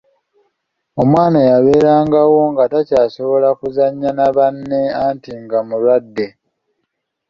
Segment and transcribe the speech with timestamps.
[1.01, 6.27] Omwana yabeeranga awo nga takyasobola kuzannya na banne anti nga mulwadde.